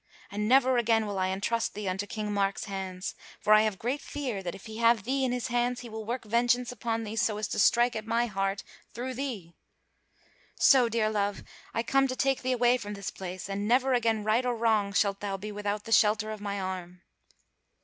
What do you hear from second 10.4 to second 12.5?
So, dear love, I come to take